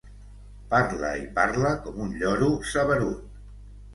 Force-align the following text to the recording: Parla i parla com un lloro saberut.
Parla 0.71 1.11
i 1.25 1.27
parla 1.35 1.75
com 1.83 2.01
un 2.05 2.17
lloro 2.21 2.49
saberut. 2.73 3.21